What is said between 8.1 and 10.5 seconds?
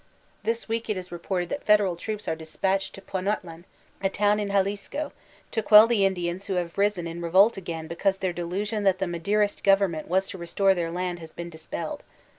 tiieir delusion that the Maderist government was to re